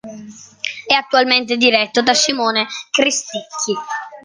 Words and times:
È 0.87 0.93
attualmente 0.95 1.57
diretto 1.57 2.01
da 2.01 2.15
Simone 2.15 2.65
Cristicchi. 2.89 3.73